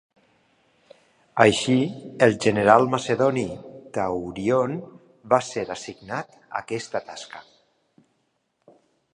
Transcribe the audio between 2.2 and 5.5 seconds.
el general macedoni Taurion va